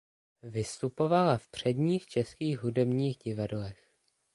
Vystupovala 0.43 1.37
v 1.37 1.47
předních 1.49 2.07
českých 2.07 2.59
hudebních 2.59 3.17
divadlech. 3.17 3.89